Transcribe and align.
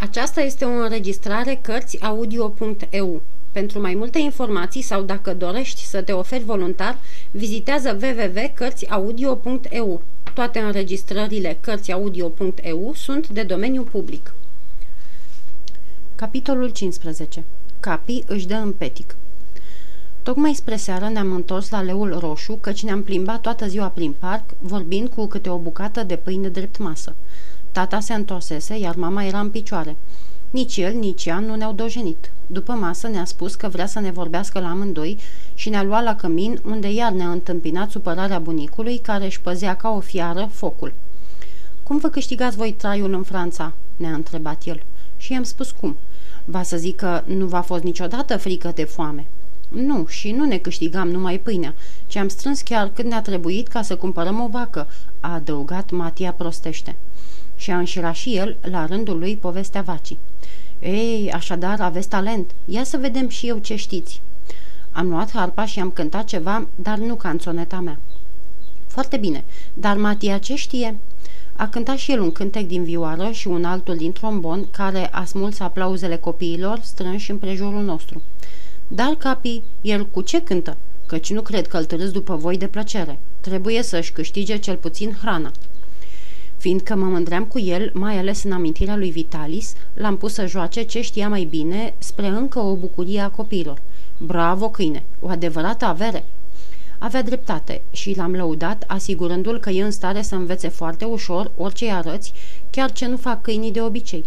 Aceasta 0.00 0.40
este 0.40 0.64
o 0.64 0.68
înregistrare 0.68 1.58
Cărțiaudio.eu. 1.62 3.22
Pentru 3.52 3.80
mai 3.80 3.94
multe 3.94 4.18
informații 4.18 4.82
sau 4.82 5.02
dacă 5.02 5.34
dorești 5.34 5.84
să 5.84 6.02
te 6.02 6.12
oferi 6.12 6.44
voluntar, 6.44 6.98
vizitează 7.30 7.98
www.cărțiaudio.eu. 8.02 10.02
Toate 10.34 10.58
înregistrările 10.58 11.58
Cărțiaudio.eu 11.60 12.92
sunt 12.94 13.28
de 13.28 13.42
domeniu 13.42 13.82
public. 13.82 14.34
Capitolul 16.14 16.68
15. 16.68 17.44
Capi 17.80 18.22
își 18.26 18.46
dă 18.46 18.54
în 18.54 18.72
petic. 18.72 19.16
Tocmai 20.22 20.54
spre 20.54 20.76
seară 20.76 21.08
ne-am 21.08 21.32
întors 21.32 21.70
la 21.70 21.82
leul 21.82 22.18
roșu, 22.18 22.58
căci 22.60 22.82
ne-am 22.82 23.02
plimbat 23.02 23.40
toată 23.40 23.66
ziua 23.66 23.88
prin 23.88 24.14
parc, 24.18 24.44
vorbind 24.58 25.08
cu 25.08 25.26
câte 25.26 25.48
o 25.48 25.58
bucată 25.58 26.02
de 26.02 26.16
pâine 26.16 26.48
drept 26.48 26.78
masă. 26.78 27.14
Tata 27.78 28.00
se 28.00 28.14
întorsese, 28.14 28.78
iar 28.78 28.94
mama 28.96 29.24
era 29.24 29.40
în 29.40 29.50
picioare. 29.50 29.96
Nici 30.50 30.76
el, 30.76 30.94
nici 30.94 31.26
ea 31.26 31.38
nu 31.38 31.54
ne-au 31.54 31.72
dojenit. 31.72 32.30
După 32.46 32.72
masă 32.72 33.08
ne-a 33.08 33.24
spus 33.24 33.54
că 33.54 33.68
vrea 33.68 33.86
să 33.86 34.00
ne 34.00 34.10
vorbească 34.10 34.60
la 34.60 34.70
amândoi 34.70 35.18
și 35.54 35.68
ne-a 35.68 35.82
luat 35.82 36.02
la 36.02 36.14
cămin, 36.14 36.60
unde 36.64 36.92
iar 36.92 37.12
ne-a 37.12 37.30
întâmpinat 37.30 37.90
supărarea 37.90 38.38
bunicului, 38.38 38.98
care 38.98 39.24
își 39.24 39.40
păzea 39.40 39.76
ca 39.76 39.88
o 39.90 40.00
fiară 40.00 40.48
focul. 40.52 40.92
Cum 41.82 41.98
vă 41.98 42.08
câștigați 42.08 42.56
voi 42.56 42.72
traiul 42.72 43.12
în 43.12 43.22
Franța?" 43.22 43.72
ne-a 43.96 44.12
întrebat 44.12 44.62
el. 44.64 44.82
Și 45.16 45.32
i-am 45.32 45.42
spus 45.42 45.70
cum. 45.70 45.96
Va 46.44 46.62
să 46.62 46.76
zic 46.76 46.96
că 46.96 47.22
nu 47.26 47.46
v-a 47.46 47.62
fost 47.62 47.82
niciodată 47.82 48.36
frică 48.36 48.72
de 48.74 48.84
foame." 48.84 49.26
Nu, 49.68 50.06
și 50.06 50.30
nu 50.30 50.44
ne 50.44 50.56
câștigam 50.56 51.08
numai 51.08 51.38
pâinea, 51.38 51.74
ci 52.06 52.16
am 52.16 52.28
strâns 52.28 52.60
chiar 52.60 52.90
cât 52.94 53.04
ne-a 53.04 53.22
trebuit 53.22 53.68
ca 53.68 53.82
să 53.82 53.96
cumpărăm 53.96 54.40
o 54.40 54.48
vacă, 54.48 54.86
a 55.20 55.34
adăugat 55.34 55.90
Matia 55.90 56.32
prostește 56.32 56.96
și 57.58 57.70
a 57.70 57.78
înșirat 57.78 58.14
și 58.14 58.36
el, 58.36 58.56
la 58.60 58.86
rândul 58.86 59.18
lui, 59.18 59.36
povestea 59.36 59.82
vacii. 59.82 60.18
Ei, 60.80 61.30
așadar, 61.32 61.80
aveți 61.80 62.08
talent. 62.08 62.50
Ia 62.64 62.84
să 62.84 62.96
vedem 62.96 63.28
și 63.28 63.46
eu 63.46 63.58
ce 63.58 63.76
știți. 63.76 64.20
Am 64.92 65.08
luat 65.08 65.30
harpa 65.30 65.64
și 65.64 65.80
am 65.80 65.90
cântat 65.90 66.24
ceva, 66.24 66.66
dar 66.74 66.98
nu 66.98 67.14
canțoneta 67.14 67.80
mea. 67.80 67.98
Foarte 68.86 69.16
bine, 69.16 69.44
dar 69.74 69.96
Matia 69.96 70.38
ce 70.38 70.54
știe? 70.54 70.96
A 71.56 71.68
cântat 71.68 71.96
și 71.96 72.12
el 72.12 72.20
un 72.20 72.32
cântec 72.32 72.66
din 72.66 72.84
vioară 72.84 73.30
și 73.30 73.48
un 73.48 73.64
altul 73.64 73.96
din 73.96 74.12
trombon, 74.12 74.66
care 74.70 75.08
a 75.12 75.24
smuls 75.24 75.60
aplauzele 75.60 76.16
copiilor 76.16 76.80
strânși 76.82 77.30
în 77.30 77.38
prejurul 77.38 77.82
nostru. 77.82 78.22
Dar, 78.88 79.14
capi, 79.14 79.62
el 79.80 80.06
cu 80.06 80.20
ce 80.20 80.42
cântă? 80.42 80.76
Căci 81.06 81.32
nu 81.32 81.42
cred 81.42 81.66
că 81.66 81.76
îl 81.76 81.84
târâți 81.84 82.12
după 82.12 82.36
voi 82.36 82.56
de 82.56 82.66
plăcere. 82.66 83.18
Trebuie 83.40 83.82
să-și 83.82 84.12
câștige 84.12 84.56
cel 84.56 84.76
puțin 84.76 85.16
hrana. 85.20 85.52
Fiindcă 86.58 86.94
mă 86.94 87.04
mândream 87.04 87.44
cu 87.44 87.58
el, 87.58 87.90
mai 87.94 88.18
ales 88.18 88.44
în 88.44 88.52
amintirea 88.52 88.96
lui 88.96 89.10
Vitalis, 89.10 89.74
l-am 89.94 90.16
pus 90.16 90.32
să 90.32 90.46
joace 90.46 90.82
ce 90.82 91.00
știa 91.00 91.28
mai 91.28 91.44
bine 91.44 91.94
spre 91.98 92.26
încă 92.26 92.58
o 92.58 92.74
bucurie 92.74 93.20
a 93.20 93.28
copiilor. 93.28 93.80
Bravo, 94.16 94.68
câine! 94.70 95.04
O 95.20 95.28
adevărată 95.28 95.84
avere! 95.84 96.24
Avea 96.98 97.22
dreptate 97.22 97.82
și 97.90 98.16
l-am 98.16 98.32
lăudat, 98.32 98.84
asigurându-l 98.86 99.58
că 99.58 99.70
e 99.70 99.82
în 99.82 99.90
stare 99.90 100.22
să 100.22 100.34
învețe 100.34 100.68
foarte 100.68 101.04
ușor 101.04 101.50
orice 101.56 101.90
arăți, 101.90 102.32
chiar 102.70 102.92
ce 102.92 103.06
nu 103.06 103.16
fac 103.16 103.42
câinii 103.42 103.72
de 103.72 103.82
obicei. 103.82 104.24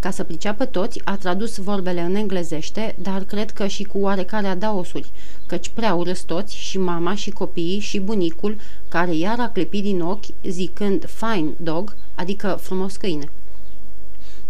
Ca 0.00 0.10
să 0.10 0.24
priceapă 0.24 0.64
toți, 0.64 1.00
a 1.04 1.16
tradus 1.16 1.56
vorbele 1.56 2.00
în 2.00 2.14
englezește, 2.14 2.94
dar 3.02 3.24
cred 3.24 3.50
că 3.50 3.66
și 3.66 3.84
cu 3.84 3.98
oarecare 3.98 4.46
adaosuri, 4.46 5.10
căci 5.46 5.68
prea 5.68 5.94
urâs 5.94 6.20
toți, 6.20 6.56
și 6.56 6.78
mama, 6.78 7.14
și 7.14 7.30
copiii, 7.30 7.78
și 7.78 8.00
bunicul, 8.00 8.56
care 8.88 9.14
iar 9.14 9.40
a 9.40 9.48
clipit 9.48 9.82
din 9.82 10.00
ochi, 10.00 10.24
zicând 10.44 11.08
fine 11.08 11.50
dog, 11.56 11.96
adică 12.14 12.58
frumos 12.60 12.96
câine. 12.96 13.30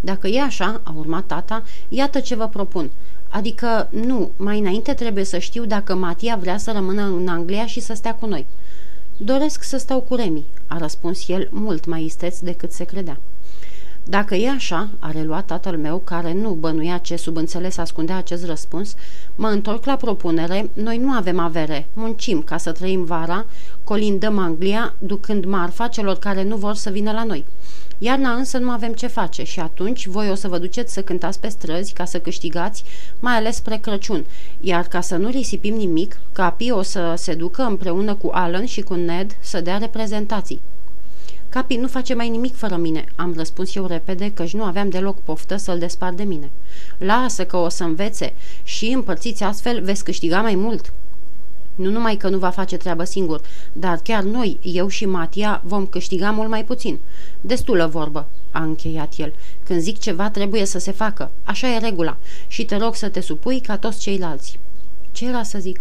Dacă 0.00 0.28
e 0.28 0.40
așa, 0.40 0.80
a 0.84 0.94
urmat 0.96 1.26
tata, 1.26 1.62
iată 1.88 2.20
ce 2.20 2.34
vă 2.34 2.48
propun. 2.48 2.90
Adică, 3.28 3.88
nu, 3.90 4.30
mai 4.36 4.58
înainte 4.58 4.92
trebuie 4.92 5.24
să 5.24 5.38
știu 5.38 5.64
dacă 5.64 5.94
Matia 5.94 6.36
vrea 6.36 6.58
să 6.58 6.72
rămână 6.72 7.02
în 7.02 7.28
Anglia 7.28 7.66
și 7.66 7.80
să 7.80 7.94
stea 7.94 8.14
cu 8.14 8.26
noi. 8.26 8.46
Doresc 9.16 9.62
să 9.62 9.78
stau 9.78 10.00
cu 10.00 10.14
Remi, 10.14 10.44
a 10.66 10.78
răspuns 10.78 11.28
el 11.28 11.48
mult 11.50 11.86
mai 11.86 12.04
isteț 12.04 12.38
decât 12.38 12.72
se 12.72 12.84
credea. 12.84 13.20
Dacă 14.10 14.34
e 14.34 14.50
așa, 14.50 14.88
a 14.98 15.10
reluat 15.10 15.44
tatăl 15.44 15.76
meu, 15.76 15.98
care 16.04 16.32
nu 16.32 16.50
bănuia 16.50 16.98
ce 16.98 17.16
subînțeles 17.16 17.76
ascundea 17.76 18.16
acest 18.16 18.46
răspuns, 18.46 18.94
mă 19.34 19.48
întorc 19.48 19.84
la 19.84 19.96
propunere, 19.96 20.70
noi 20.72 20.98
nu 20.98 21.10
avem 21.10 21.38
avere, 21.38 21.86
muncim 21.92 22.42
ca 22.42 22.56
să 22.56 22.72
trăim 22.72 23.04
vara, 23.04 23.46
colindăm 23.84 24.38
Anglia, 24.38 24.94
ducând 24.98 25.44
marfa 25.44 25.88
celor 25.88 26.18
care 26.18 26.42
nu 26.42 26.56
vor 26.56 26.74
să 26.74 26.90
vină 26.90 27.12
la 27.12 27.24
noi. 27.24 27.44
Iarna 27.98 28.32
însă 28.32 28.58
nu 28.58 28.70
avem 28.70 28.92
ce 28.92 29.06
face 29.06 29.44
și 29.44 29.60
atunci 29.60 30.06
voi 30.06 30.30
o 30.30 30.34
să 30.34 30.48
vă 30.48 30.58
duceți 30.58 30.92
să 30.92 31.02
cântați 31.02 31.40
pe 31.40 31.48
străzi 31.48 31.92
ca 31.92 32.04
să 32.04 32.20
câștigați, 32.20 32.84
mai 33.20 33.34
ales 33.34 33.56
spre 33.56 33.76
Crăciun, 33.76 34.24
iar 34.60 34.84
ca 34.84 35.00
să 35.00 35.16
nu 35.16 35.28
risipim 35.28 35.74
nimic, 35.74 36.20
capii 36.32 36.70
o 36.70 36.82
să 36.82 37.14
se 37.16 37.34
ducă 37.34 37.62
împreună 37.62 38.14
cu 38.14 38.30
Alan 38.32 38.64
și 38.64 38.80
cu 38.80 38.94
Ned 38.94 39.36
să 39.40 39.60
dea 39.60 39.78
reprezentații. 39.78 40.60
Capi 41.48 41.76
nu 41.76 41.88
face 41.88 42.14
mai 42.14 42.28
nimic 42.28 42.56
fără 42.56 42.76
mine, 42.76 43.04
am 43.16 43.34
răspuns 43.36 43.74
eu 43.74 43.86
repede, 43.86 44.32
căci 44.32 44.54
nu 44.54 44.62
aveam 44.62 44.88
deloc 44.88 45.20
poftă 45.20 45.56
să-l 45.56 45.78
despart 45.78 46.16
de 46.16 46.22
mine. 46.22 46.50
Lasă 46.98 47.44
că 47.44 47.56
o 47.56 47.68
să 47.68 47.84
învețe 47.84 48.34
și 48.62 48.86
împărțiți 48.86 49.42
astfel 49.42 49.82
veți 49.82 50.04
câștiga 50.04 50.40
mai 50.40 50.54
mult. 50.54 50.92
Nu 51.74 51.90
numai 51.90 52.16
că 52.16 52.28
nu 52.28 52.38
va 52.38 52.50
face 52.50 52.76
treabă 52.76 53.04
singur, 53.04 53.40
dar 53.72 54.00
chiar 54.02 54.22
noi, 54.22 54.58
eu 54.62 54.88
și 54.88 55.06
Matia, 55.06 55.62
vom 55.64 55.86
câștiga 55.86 56.30
mult 56.30 56.48
mai 56.48 56.64
puțin. 56.64 56.98
Destulă 57.40 57.86
vorbă, 57.86 58.26
a 58.50 58.62
încheiat 58.62 59.12
el. 59.16 59.34
Când 59.62 59.80
zic 59.80 59.98
ceva, 59.98 60.30
trebuie 60.30 60.64
să 60.64 60.78
se 60.78 60.90
facă. 60.90 61.30
Așa 61.44 61.74
e 61.74 61.78
regula. 61.78 62.16
Și 62.46 62.64
te 62.64 62.76
rog 62.76 62.94
să 62.94 63.08
te 63.08 63.20
supui 63.20 63.60
ca 63.60 63.76
toți 63.76 64.00
ceilalți. 64.00 64.58
Ce 65.12 65.26
era 65.26 65.42
să 65.42 65.58
zic? 65.58 65.80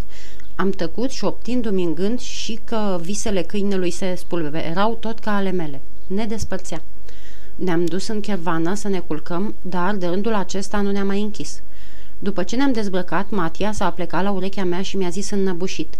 Am 0.59 0.69
tăcut 0.69 1.09
și 1.09 1.23
optindu-mi 1.23 1.84
în 1.84 1.94
gând 1.94 2.19
și 2.19 2.59
că 2.63 3.00
visele 3.01 3.41
câinelui 3.41 3.91
se 3.91 4.16
spulberau 4.16 4.97
tot 5.00 5.19
ca 5.19 5.35
ale 5.35 5.51
mele. 5.51 5.81
Ne 6.07 6.25
despărțea. 6.25 6.81
Ne-am 7.56 7.85
dus 7.85 8.07
în 8.07 8.19
chervana 8.19 8.75
să 8.75 8.88
ne 8.88 9.00
culcăm, 9.00 9.56
dar 9.62 9.96
de 9.96 10.07
rândul 10.07 10.34
acesta 10.34 10.81
nu 10.81 10.91
ne-am 10.91 11.07
mai 11.07 11.22
închis. 11.22 11.62
După 12.19 12.44
ce 12.44 12.56
ne-am 12.56 12.72
dezbrăcat, 12.72 13.29
Matia 13.29 13.72
s-a 13.72 13.90
plecat 13.90 14.23
la 14.23 14.31
urechea 14.31 14.63
mea 14.63 14.81
și 14.81 14.97
mi-a 14.97 15.09
zis 15.09 15.29
înnăbușit. 15.29 15.97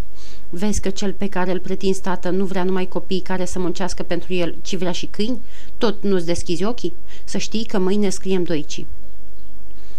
Vezi 0.50 0.82
că 0.82 0.90
cel 0.90 1.14
pe 1.14 1.30
care 1.30 1.52
îl 1.52 1.60
pretinzi 1.60 2.02
tată 2.02 2.30
nu 2.30 2.46
vrea 2.46 2.64
numai 2.64 2.86
copii 2.86 3.20
care 3.20 3.46
să 3.46 3.60
muncească 3.60 4.04
pentru 4.04 4.34
el, 4.34 4.56
ci 4.62 4.76
vrea 4.76 4.92
și 4.92 5.06
câini? 5.06 5.40
Tot 5.78 6.04
nu-ți 6.04 6.26
deschizi 6.26 6.64
ochii? 6.64 6.94
Să 7.24 7.38
știi 7.38 7.66
că 7.66 7.80
mâine 7.80 8.10
scriem 8.10 8.44
doicii. 8.44 8.88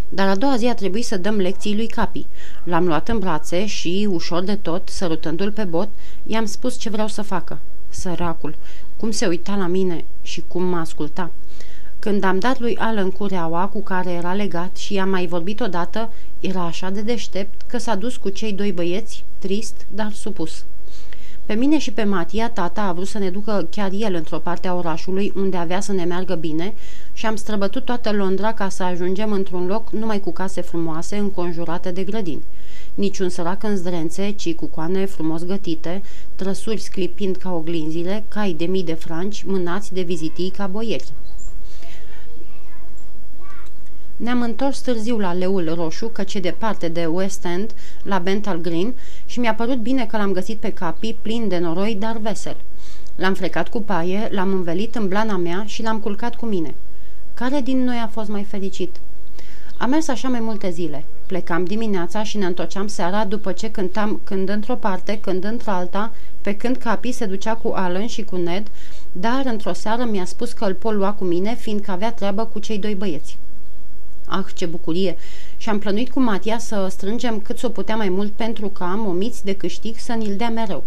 Dar 0.09 0.27
a 0.27 0.35
doua 0.35 0.57
zi 0.57 0.65
a 0.65 0.73
trebuit 0.73 1.05
să 1.05 1.17
dăm 1.17 1.35
lecții 1.35 1.75
lui 1.75 1.87
Capi. 1.87 2.25
L-am 2.63 2.87
luat 2.87 3.09
în 3.09 3.19
brațe 3.19 3.65
și, 3.65 4.07
ușor 4.11 4.43
de 4.43 4.55
tot, 4.55 4.89
sărutându-l 4.89 5.51
pe 5.51 5.63
bot, 5.63 5.89
i-am 6.25 6.45
spus 6.45 6.77
ce 6.77 6.89
vreau 6.89 7.07
să 7.07 7.21
facă. 7.21 7.59
Săracul, 7.89 8.55
cum 8.97 9.11
se 9.11 9.27
uita 9.27 9.55
la 9.55 9.67
mine 9.67 10.05
și 10.21 10.43
cum 10.47 10.63
mă 10.63 10.77
asculta. 10.77 11.31
Când 11.99 12.23
am 12.23 12.39
dat 12.39 12.59
lui 12.59 12.77
Alan 12.77 13.11
cureaua 13.11 13.65
cu 13.65 13.81
care 13.81 14.11
era 14.11 14.33
legat 14.33 14.77
și 14.77 14.93
i-am 14.93 15.09
mai 15.09 15.27
vorbit 15.27 15.59
odată, 15.59 16.11
era 16.39 16.61
așa 16.65 16.89
de 16.89 17.01
deștept 17.01 17.61
că 17.67 17.77
s-a 17.77 17.95
dus 17.95 18.17
cu 18.17 18.29
cei 18.29 18.53
doi 18.53 18.71
băieți, 18.71 19.23
trist, 19.39 19.85
dar 19.91 20.11
supus. 20.11 20.63
Pe 21.49 21.55
mine 21.55 21.77
și 21.77 21.91
pe 21.91 22.03
Matia, 22.03 22.49
tata 22.49 22.81
a 22.81 22.93
vrut 22.93 23.07
să 23.07 23.17
ne 23.17 23.29
ducă 23.29 23.67
chiar 23.71 23.91
el 23.93 24.13
într-o 24.13 24.37
parte 24.37 24.67
a 24.67 24.73
orașului 24.73 25.33
unde 25.35 25.57
avea 25.57 25.79
să 25.79 25.91
ne 25.91 26.03
meargă 26.03 26.35
bine 26.35 26.73
și 27.13 27.25
am 27.25 27.35
străbătut 27.35 27.85
toată 27.85 28.11
Londra 28.11 28.53
ca 28.53 28.69
să 28.69 28.83
ajungem 28.83 29.31
într-un 29.31 29.67
loc 29.67 29.91
numai 29.91 30.19
cu 30.19 30.31
case 30.31 30.61
frumoase 30.61 31.17
înconjurate 31.17 31.91
de 31.91 32.03
grădini. 32.03 32.43
Niciun 32.95 33.29
sărac 33.29 33.63
în 33.63 33.75
zdrențe, 33.75 34.31
ci 34.31 34.53
cu 34.53 34.65
coane 34.65 35.05
frumos 35.05 35.45
gătite, 35.45 36.01
trăsuri 36.35 36.79
sclipind 36.81 37.35
ca 37.35 37.53
oglinzile, 37.53 38.23
cai 38.27 38.53
de 38.53 38.65
mii 38.65 38.83
de 38.83 38.93
franci, 38.93 39.43
mânați 39.43 39.93
de 39.93 40.01
vizitii 40.01 40.49
ca 40.49 40.67
boieri. 40.67 41.11
Ne-am 44.19 44.41
întors 44.41 44.79
târziu 44.79 45.19
la 45.19 45.33
Leul 45.33 45.73
Roșu, 45.75 46.07
căci 46.07 46.33
e 46.33 46.39
departe 46.39 46.87
de 46.87 47.05
West 47.05 47.45
End, 47.45 47.73
la 48.03 48.17
Bental 48.17 48.57
Green, 48.57 48.93
și 49.25 49.39
mi-a 49.39 49.53
părut 49.53 49.77
bine 49.77 50.05
că 50.05 50.17
l-am 50.17 50.31
găsit 50.31 50.57
pe 50.57 50.73
capi, 50.73 51.15
plin 51.21 51.47
de 51.47 51.57
noroi, 51.57 51.95
dar 51.99 52.17
vesel. 52.17 52.55
L-am 53.15 53.33
frecat 53.33 53.67
cu 53.67 53.81
paie, 53.81 54.29
l-am 54.31 54.51
învelit 54.51 54.95
în 54.95 55.07
blana 55.07 55.37
mea 55.37 55.63
și 55.65 55.83
l-am 55.83 55.99
culcat 55.99 56.35
cu 56.35 56.45
mine. 56.45 56.75
Care 57.33 57.61
din 57.61 57.83
noi 57.83 57.97
a 58.03 58.07
fost 58.07 58.29
mai 58.29 58.43
fericit? 58.43 58.95
Am 59.77 59.89
mers 59.89 60.07
așa 60.07 60.27
mai 60.27 60.39
multe 60.39 60.69
zile. 60.69 61.03
Plecam 61.25 61.65
dimineața 61.65 62.23
și 62.23 62.37
ne 62.37 62.45
întorceam 62.45 62.87
seara 62.87 63.25
după 63.25 63.51
ce 63.51 63.71
cântam 63.71 64.21
când 64.23 64.49
într-o 64.49 64.75
parte, 64.75 65.19
când 65.19 65.43
într-alta, 65.43 66.11
pe 66.41 66.55
când 66.55 66.75
Capi 66.75 67.11
se 67.11 67.25
ducea 67.25 67.53
cu 67.53 67.71
Alan 67.75 68.07
și 68.07 68.23
cu 68.23 68.35
Ned, 68.35 68.67
dar 69.11 69.41
într-o 69.45 69.73
seară 69.73 70.03
mi-a 70.03 70.25
spus 70.25 70.51
că 70.51 70.65
îl 70.65 70.73
pot 70.73 70.93
lua 70.93 71.11
cu 71.11 71.23
mine, 71.23 71.55
fiindcă 71.55 71.91
avea 71.91 72.11
treabă 72.11 72.45
cu 72.45 72.59
cei 72.59 72.77
doi 72.77 72.95
băieți. 72.95 73.37
Ah, 74.31 74.45
ce 74.55 74.65
bucurie! 74.65 75.17
Și 75.57 75.69
am 75.69 75.79
plănuit 75.79 76.11
cu 76.11 76.19
Matia 76.19 76.57
să 76.57 76.87
strângem 76.89 77.39
cât 77.39 77.57
s-o 77.57 77.69
putea 77.69 77.95
mai 77.95 78.09
mult 78.09 78.31
pentru 78.31 78.67
ca, 78.67 78.85
momiți 78.85 79.45
de 79.45 79.55
câștig, 79.55 79.95
să 79.97 80.13
ni-l 80.13 80.35
dea 80.35 80.49
mereu. 80.49 80.83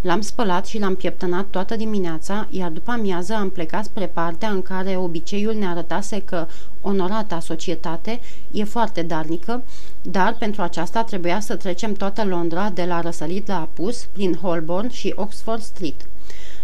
L-am 0.00 0.20
spălat 0.20 0.66
și 0.66 0.78
l-am 0.78 0.94
pieptănat 0.94 1.46
toată 1.46 1.76
dimineața, 1.76 2.46
iar 2.50 2.70
după 2.70 2.90
amiază 2.90 3.34
am 3.34 3.50
plecat 3.50 3.84
spre 3.84 4.06
partea 4.06 4.50
în 4.50 4.62
care 4.62 4.96
obiceiul 4.96 5.54
ne 5.54 5.66
arătase 5.66 6.22
că 6.22 6.46
onorata 6.80 7.40
societate 7.40 8.20
e 8.50 8.64
foarte 8.64 9.02
darnică, 9.02 9.62
dar 10.02 10.36
pentru 10.38 10.62
aceasta 10.62 11.02
trebuia 11.02 11.40
să 11.40 11.56
trecem 11.56 11.92
toată 11.92 12.24
Londra 12.24 12.70
de 12.70 12.84
la 12.84 13.00
răsărit 13.00 13.46
la 13.46 13.60
apus, 13.60 14.04
prin 14.12 14.34
Holborn 14.34 14.90
și 14.90 15.12
Oxford 15.16 15.62
Street. 15.62 16.06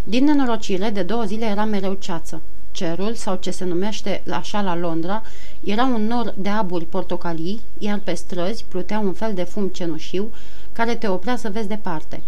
Din 0.05 0.25
nenorocire, 0.25 0.91
de 0.91 1.03
două 1.03 1.23
zile 1.25 1.45
era 1.45 1.65
mereu 1.65 1.95
ceață. 1.95 2.41
Cerul, 2.71 3.15
sau 3.15 3.37
ce 3.37 3.51
se 3.51 3.65
numește 3.65 4.23
așa 4.31 4.61
la 4.61 4.77
Londra, 4.77 5.23
era 5.65 5.85
un 5.85 6.07
nor 6.07 6.35
de 6.37 6.49
aburi 6.49 6.85
portocalii, 6.85 7.61
iar 7.79 8.01
pe 8.05 8.15
străzi 8.15 8.65
plutea 8.69 8.99
un 8.99 9.13
fel 9.13 9.35
de 9.35 9.43
fum 9.43 9.69
cenușiu 9.69 10.31
care 10.73 10.95
te 10.95 11.09
oprea 11.09 11.37
să 11.37 11.51
vezi 11.51 11.69
departe. 11.69 12.23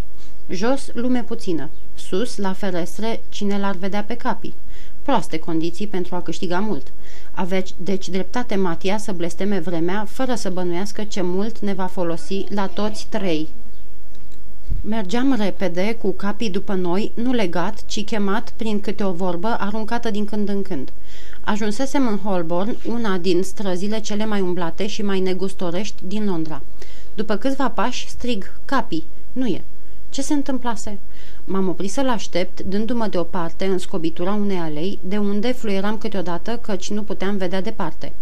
Jos, 0.51 0.91
lume 0.93 1.23
puțină. 1.23 1.71
Sus, 1.95 2.37
la 2.37 2.53
ferestre, 2.53 3.23
cine 3.29 3.59
l-ar 3.59 3.77
vedea 3.77 4.05
pe 4.05 4.15
capii. 4.15 4.55
Proaste 5.03 5.39
condiții 5.39 5.87
pentru 5.87 6.15
a 6.15 6.23
câștiga 6.23 6.59
mult. 6.59 6.93
Aveți 7.33 7.75
deci 7.77 8.09
dreptate 8.09 8.55
Matia 8.55 8.99
să 8.99 9.13
blesteme 9.13 9.59
vremea, 9.59 10.05
fără 10.09 10.35
să 10.35 10.51
bănuiască 10.51 11.05
ce 11.05 11.23
mult 11.23 11.59
ne 11.59 11.73
va 11.73 11.87
folosi 11.87 12.45
la 12.49 12.67
toți 12.67 13.07
trei. 13.09 13.49
Mergeam 14.85 15.35
repede, 15.35 15.97
cu 16.01 16.11
capii 16.11 16.51
după 16.51 16.75
noi, 16.75 17.13
nu 17.15 17.33
legat, 17.33 17.85
ci 17.87 18.05
chemat 18.05 18.53
prin 18.57 18.81
câte 18.81 19.05
o 19.05 19.13
vorbă 19.13 19.57
aruncată 19.59 20.11
din 20.11 20.25
când 20.25 20.49
în 20.49 20.63
când. 20.63 20.93
Ajunsesem 21.41 22.07
în 22.07 22.19
Holborn, 22.19 22.77
una 22.89 23.19
din 23.19 23.43
străzile 23.43 24.01
cele 24.01 24.27
mai 24.27 24.41
umblate 24.41 24.87
și 24.87 25.03
mai 25.03 25.21
negustorești 25.21 26.03
din 26.07 26.25
Londra. 26.25 26.63
După 27.15 27.37
câțiva 27.37 27.71
pași, 27.71 28.09
strig, 28.09 28.55
capii, 28.65 29.05
nu 29.33 29.47
e. 29.47 29.63
Ce 30.13 30.23
se 30.23 30.33
întâmplase? 30.33 30.99
M-am 31.45 31.69
oprit 31.69 31.91
să-l 31.91 32.09
aștept, 32.09 32.61
dându-mă 32.61 33.07
deoparte 33.07 33.65
în 33.65 33.79
scobitura 33.79 34.33
unei 34.35 34.57
alei, 34.57 34.99
de 35.03 35.17
unde 35.17 35.53
fluieram 35.53 35.99
câteodată 35.99 36.59
căci 36.63 36.91
nu 36.91 37.03
puteam 37.03 37.37
vedea 37.37 37.61
departe. 37.61 38.13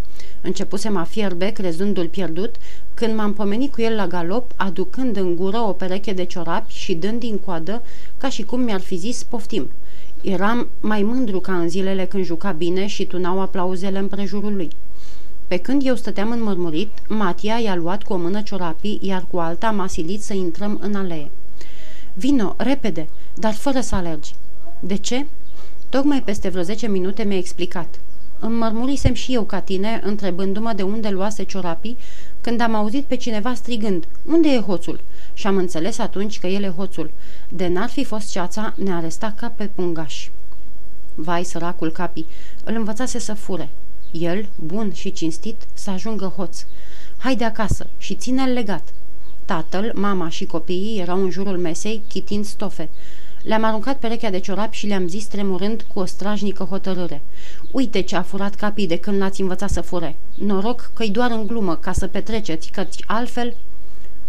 Începusem 0.40 0.96
a 0.96 1.02
fierbe, 1.02 1.50
crezându-l 1.50 2.08
pierdut, 2.08 2.54
când 2.94 3.16
m-am 3.16 3.32
pomenit 3.32 3.72
cu 3.72 3.80
el 3.80 3.94
la 3.94 4.06
galop, 4.06 4.52
aducând 4.56 5.16
în 5.16 5.36
gură 5.36 5.58
o 5.58 5.72
pereche 5.72 6.12
de 6.12 6.24
ciorapi 6.24 6.72
și 6.72 6.94
dând 6.94 7.20
din 7.20 7.38
coadă, 7.38 7.82
ca 8.18 8.28
și 8.28 8.42
cum 8.42 8.60
mi-ar 8.60 8.80
fi 8.80 8.96
zis 8.96 9.22
poftim. 9.22 9.70
Eram 10.22 10.68
mai 10.80 11.02
mândru 11.02 11.40
ca 11.40 11.58
în 11.58 11.68
zilele 11.68 12.04
când 12.04 12.24
juca 12.24 12.50
bine 12.50 12.86
și 12.86 13.06
tunau 13.06 13.40
aplauzele 13.40 13.98
împrejurul 13.98 14.54
lui. 14.54 14.70
Pe 15.48 15.56
când 15.56 15.86
eu 15.86 15.94
stăteam 15.94 16.30
înmărmurit, 16.30 16.90
Matia 17.08 17.58
i-a 17.58 17.74
luat 17.74 18.02
cu 18.02 18.12
o 18.12 18.16
mână 18.16 18.40
ciorapii, 18.40 18.98
iar 19.02 19.24
cu 19.30 19.38
alta 19.38 19.70
m-a 19.70 19.86
silit 19.86 20.22
să 20.22 20.34
intrăm 20.34 20.78
în 20.82 20.94
alee. 20.94 21.30
Vino, 22.14 22.54
repede, 22.58 23.08
dar 23.34 23.52
fără 23.52 23.80
să 23.80 23.94
alergi. 23.94 24.34
De 24.80 24.96
ce? 24.96 25.26
Tocmai 25.88 26.22
peste 26.22 26.48
vreo 26.48 26.62
10 26.62 26.86
minute 26.86 27.22
mi-a 27.22 27.36
explicat. 27.36 28.00
Îmi 28.38 28.56
mărmurisem 28.56 29.14
și 29.14 29.34
eu 29.34 29.42
ca 29.42 29.60
tine, 29.60 30.00
întrebându-mă 30.04 30.72
de 30.72 30.82
unde 30.82 31.08
luase 31.08 31.42
ciorapii, 31.42 31.96
când 32.40 32.60
am 32.60 32.74
auzit 32.74 33.04
pe 33.04 33.16
cineva 33.16 33.54
strigând, 33.54 34.04
unde 34.24 34.48
e 34.48 34.60
hoțul? 34.60 35.00
Și 35.34 35.46
am 35.46 35.56
înțeles 35.56 35.98
atunci 35.98 36.38
că 36.38 36.46
el 36.46 36.62
e 36.62 36.68
hoțul. 36.68 37.10
De 37.48 37.66
n-ar 37.66 37.88
fi 37.88 38.04
fost 38.04 38.30
ceața, 38.30 38.74
ne 38.76 38.92
aresta 38.92 39.34
ca 39.36 39.48
pe 39.48 39.70
pungaș. 39.74 40.28
Vai, 41.14 41.44
săracul 41.44 41.90
capii, 41.90 42.26
îl 42.64 42.74
învățase 42.74 43.18
să 43.18 43.34
fure. 43.34 43.68
El, 44.10 44.48
bun 44.64 44.92
și 44.92 45.12
cinstit, 45.12 45.56
să 45.72 45.90
ajungă 45.90 46.32
hoț. 46.36 46.64
Haide 47.18 47.44
acasă 47.44 47.86
și 47.98 48.14
ține-l 48.14 48.52
legat. 48.52 48.92
Tatăl, 49.50 49.92
mama 49.94 50.28
și 50.28 50.46
copiii 50.46 51.00
erau 51.00 51.22
în 51.22 51.30
jurul 51.30 51.58
mesei, 51.58 52.02
chitind 52.08 52.44
stofe. 52.44 52.88
Le-am 53.42 53.64
aruncat 53.64 53.98
perechea 53.98 54.30
de 54.30 54.38
ciorapi 54.38 54.76
și 54.76 54.86
le-am 54.86 55.08
zis 55.08 55.26
tremurând 55.26 55.84
cu 55.92 55.98
o 55.98 56.04
strajnică 56.04 56.64
hotărâre. 56.64 57.22
Uite 57.70 58.00
ce 58.00 58.16
a 58.16 58.22
furat 58.22 58.54
capii 58.54 58.86
de 58.86 58.96
când 58.98 59.18
l-ați 59.18 59.40
învățat 59.40 59.70
să 59.70 59.80
fure. 59.80 60.16
Noroc 60.34 60.90
că-i 60.94 61.10
doar 61.10 61.30
în 61.30 61.46
glumă, 61.46 61.76
ca 61.76 61.92
să 61.92 62.06
petreceți, 62.06 62.70
căci 62.70 63.04
altfel... 63.06 63.54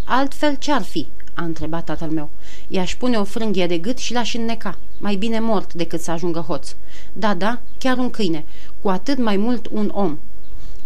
Altfel 0.06 0.56
ce-ar 0.56 0.82
fi? 0.82 1.08
a 1.34 1.44
întrebat 1.44 1.84
tatăl 1.84 2.10
meu. 2.10 2.30
I-aș 2.68 2.96
pune 2.96 3.18
o 3.18 3.24
frânghie 3.24 3.68
de 3.68 3.78
gât 3.78 3.98
și 3.98 4.14
l-aș 4.14 4.34
înneca. 4.34 4.78
Mai 5.00 5.16
bine 5.16 5.40
mort 5.40 5.74
decât 5.74 6.02
să 6.02 6.12
ajungă 6.12 6.40
hoț. 6.40 6.76
Da, 7.14 7.34
da, 7.34 7.60
chiar 7.78 7.98
un 7.98 8.10
câine. 8.10 8.46
Cu 8.82 8.90
atât 8.90 9.18
mai 9.18 9.38
mult 9.38 9.68
un 9.72 9.92
om. 9.94 10.18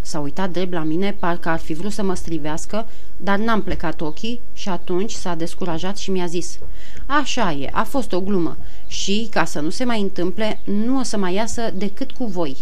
S-a 0.05 0.19
uitat 0.19 0.51
drept 0.51 0.71
la 0.71 0.83
mine, 0.83 1.15
parcă 1.19 1.49
ar 1.49 1.59
fi 1.59 1.73
vrut 1.73 1.91
să 1.91 2.03
mă 2.03 2.13
strivească, 2.13 2.87
dar 3.17 3.37
n-am 3.37 3.61
plecat 3.61 4.01
ochii 4.01 4.41
și 4.53 4.69
atunci 4.69 5.11
s-a 5.11 5.35
descurajat 5.35 5.97
și 5.97 6.11
mi-a 6.11 6.25
zis 6.25 6.59
Așa 7.05 7.51
e, 7.51 7.69
a 7.71 7.83
fost 7.83 8.13
o 8.13 8.21
glumă 8.21 8.57
și, 8.87 9.27
ca 9.31 9.45
să 9.45 9.59
nu 9.59 9.69
se 9.69 9.83
mai 9.83 10.01
întâmple, 10.01 10.59
nu 10.63 10.99
o 10.99 11.03
să 11.03 11.17
mai 11.17 11.33
iasă 11.33 11.73
decât 11.75 12.11
cu 12.11 12.25
voi. 12.25 12.57